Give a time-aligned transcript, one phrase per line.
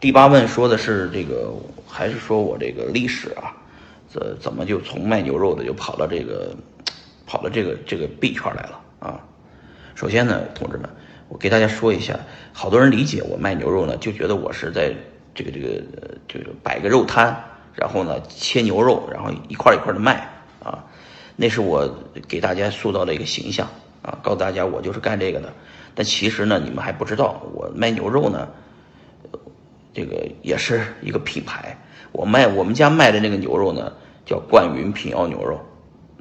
[0.00, 1.52] 第八问说的是这个，
[1.86, 3.52] 还是说我这个历史啊？
[4.08, 6.56] 怎怎么就从卖牛肉的就跑到这个，
[7.26, 9.20] 跑到这个这个币圈来了啊？
[9.94, 10.88] 首先呢，同志们，
[11.28, 12.18] 我给大家说一下，
[12.54, 14.90] 好多人理解我卖牛肉呢，就觉得我是在
[15.34, 15.82] 这个这个
[16.26, 17.38] 这个摆个肉摊，
[17.74, 20.26] 然后呢切牛肉，然后一块一块的卖
[20.64, 20.82] 啊，
[21.36, 21.94] 那是我
[22.26, 23.68] 给大家塑造的一个形象
[24.00, 25.52] 啊，告诉大家我就是干这个的。
[25.94, 28.48] 但其实呢，你们还不知道，我卖牛肉呢。
[29.92, 31.76] 这个也是一个品牌，
[32.12, 33.92] 我卖我们家卖的那个牛肉呢，
[34.24, 35.60] 叫冠云平遥牛肉，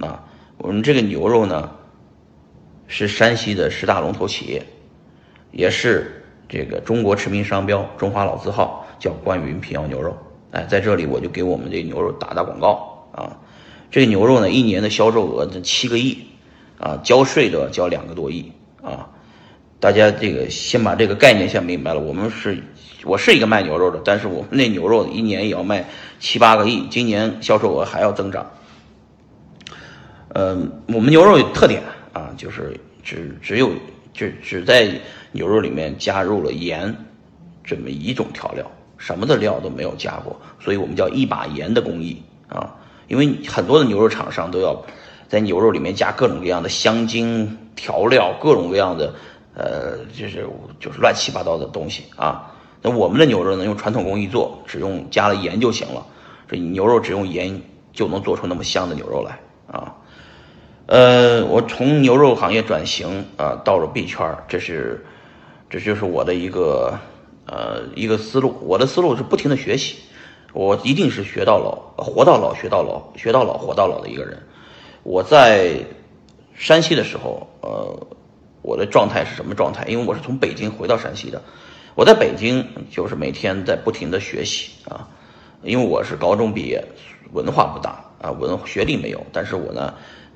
[0.00, 0.24] 啊，
[0.56, 1.70] 我们这个牛肉呢，
[2.86, 4.62] 是山西的十大龙头企业，
[5.52, 10.16] 也是这个中国驰名商标、中华老字号，叫冠云平遥牛肉。
[10.50, 13.36] 哎，在这里我就给我们这牛肉打打广告啊，
[13.90, 16.24] 这个牛肉呢，一年的销售额这七个亿，
[16.78, 18.50] 啊，交税都要交两个多亿
[18.82, 19.10] 啊。
[19.80, 22.00] 大家这个先把这个概念先明白了。
[22.00, 22.60] 我们是，
[23.04, 28.50] 我是一个卖牛肉的，但是我们那牛肉一年也要卖七八个亿，今年销售额还要增长。
[30.34, 31.80] 嗯，我们牛肉有特点
[32.12, 33.70] 啊，就是只只有
[34.12, 34.90] 只只在
[35.30, 36.92] 牛肉里面加入了盐
[37.62, 42.74] 这么一种调料，什么的料都没有加过，所以我们叫一把盐的工艺啊。
[43.06, 44.84] 因为很多的牛肉厂商都要
[45.28, 49.14] 在牛肉里面加各种各样的香精调料，各种各样的。
[49.58, 50.46] 呃，就是
[50.78, 52.54] 就是乱七八糟的东西啊。
[52.80, 56.06] 那我们的牛肉呢，用传统工艺做，只用加了盐就行了。
[56.46, 57.60] 这牛肉只用盐
[57.92, 59.96] 就能做出那么香的牛肉来啊。
[60.86, 65.04] 呃，我从牛肉行业转型啊，到了币圈，这是
[65.68, 66.96] 这就是我的一个
[67.46, 68.56] 呃一个思路。
[68.62, 69.96] 我的思路是不停的学习，
[70.52, 74.40] 我一定是学到老，活到老学到老，学到老活到老的一个人。
[75.02, 75.74] 我在
[76.54, 78.06] 山西的时候，呃。
[78.68, 79.86] 我的状态是什么状态？
[79.88, 81.42] 因为我是从北京回到山西的，
[81.94, 85.08] 我在北京就是每天在不停的学习啊，
[85.62, 86.84] 因为我是高中毕业，
[87.32, 89.94] 文化不大啊，文学历没有，但是我呢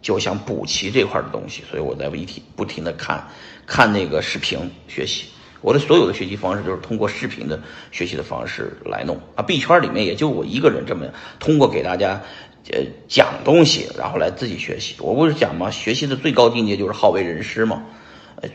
[0.00, 3.28] 就想补齐这块的东西，所以我在一体不停的看，
[3.66, 4.58] 看那个视频
[4.88, 5.26] 学习。
[5.60, 9.42] 我的所有的学习方式都是通过视频的学习的方式来弄啊。
[9.42, 11.04] 币圈里面也就我一个人这么
[11.38, 12.22] 通过给大家
[12.72, 14.94] 呃讲东西，然后来自己学习。
[14.98, 15.70] 我不是讲吗？
[15.70, 17.84] 学习的最高境界就是好为人师嘛。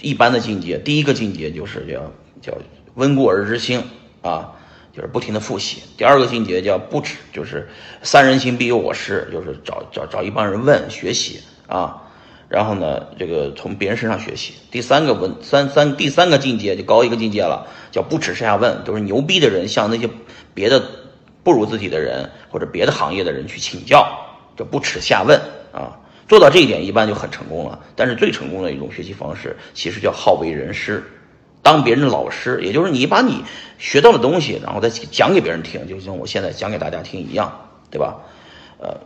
[0.00, 2.58] 一般的境界，第一个境界就是叫叫
[2.94, 3.82] 温故而知新
[4.22, 4.52] 啊，
[4.94, 5.82] 就是不停的复习。
[5.96, 7.68] 第二个境界叫不耻，就是
[8.02, 12.00] 三人行必有我师，就是找找找一帮人问学习啊。
[12.48, 14.52] 然后呢，这个从别人身上学习。
[14.70, 20.08] 第三个问三三第三个境界就高一个境界了，叫不耻下问，都是牛逼的人向那些
[20.52, 20.82] 别的
[21.42, 24.06] 不如自己的人或者别的行业的人去请教，
[24.56, 25.40] 叫不耻下问
[25.72, 25.98] 啊。
[26.28, 27.78] 做到这一点，一般就很成功了。
[27.96, 31.02] 但是最成功的一种学习方式，其实叫好为人师，
[31.62, 33.42] 当别人的老师，也就是你把你
[33.78, 38.16] 学到的东西，然后再讲给别人听，就像我现在讲给大家听一样，对吧？
[38.78, 38.96] 呃，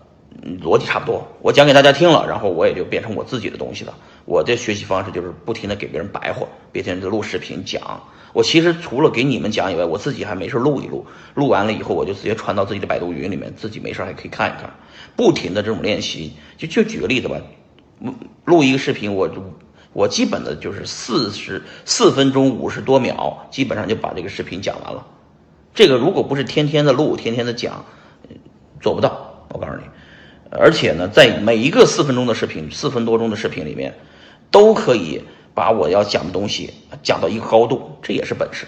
[0.62, 1.26] 逻辑差不多。
[1.40, 3.94] 我讲给大家听了，然后我也就变成我自己的东西了。
[4.28, 8.03] 我的学习方式就是不停的给别人白活，别停的录视频讲。
[8.34, 14.71] 我其实除了给你们讲以外，我自己还没事录一录，录完了以后我就直接传到自己的百度云里面，自己没事还可以看一看。
[15.16, 17.41] 不停的这种练习，就就举个例子吧，
[18.44, 19.43] 录一个视频，我就
[19.94, 25.06] 我基本的就是四十四分钟五十多秒，基本上就把这个视频讲完了。
[25.72, 27.87] 这个如果不是天天的录，天天的讲，
[28.83, 29.47] 做不到。
[29.49, 29.84] 我告诉你，
[30.50, 33.95] 而且呢，在每一个四分钟的视频，四分多钟的视频里面，
[34.50, 35.22] 都可以
[35.54, 38.66] 把我要讲的东西讲到一个高度，这也是本事，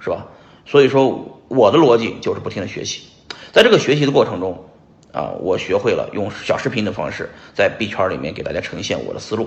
[0.00, 0.26] 是吧？
[0.64, 3.02] 所以说，我的逻辑就是不停的学习，
[3.52, 4.68] 在这个学习的过程中。
[5.12, 9.46] 啊，我学会了用小视频的方式在币圈里面给大家呈现我的思路。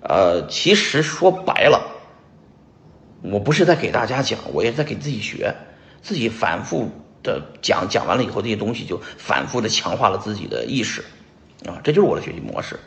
[0.00, 1.80] 呃，其实说白了，
[3.22, 5.54] 我不是在给大家讲，我也在给自己学，
[6.02, 6.90] 自己反复
[7.22, 11.04] 的讲，讲完了以后，这些东西就反复的强化了自己的意识。
[11.64, 12.80] 啊，这就是我的学习模式。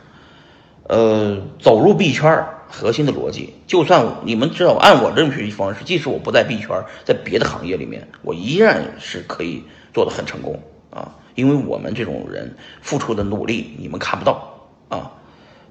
[0.84, 6.68] 呃，走入币圈核心的逻辑，就算你们知道按我这种学习方式，即使我不在币圈，
[7.04, 9.62] 在别的行业里面，我依然是可以
[9.94, 11.14] 做的很成功啊。
[11.34, 15.12] 因为我们这种人付出的努力，你们看不到啊。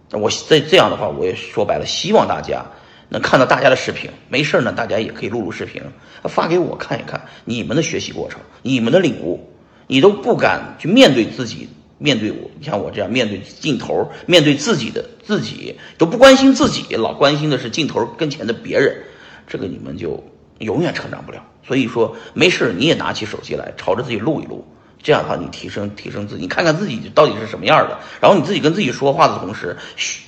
[0.10, 2.66] 那我这这样的话，我也说白了，希望大家
[3.10, 4.10] 能看到大家的视频。
[4.30, 5.82] 没事呢，大家也可以录录视频，
[6.24, 9.48] 发给我看一看你们的学习过程，你们的领悟。
[9.88, 11.68] 你都不敢去面对自己，
[12.04, 19.04] 面对我，你像我这样面对镜头，面对自己的自己，都不关心自己，老关心的是镜头跟前的别人，
[19.46, 20.24] 这个你们就
[20.58, 21.46] 永远成长不了。
[21.64, 24.66] 所以说，没事你也拿起手机来，朝着自己录一录。
[25.04, 29.78] 这样的话，你提升提升自己，你看看自己到底是什么样的，然后你自己跟自己说话的同时，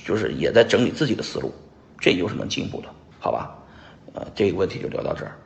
[0.06, 1.52] 就是也在整理自己的思路，
[1.98, 2.88] 这就是能进步的，
[3.18, 3.50] 好吧？
[4.14, 5.36] 呃，这个问题就聊到这儿。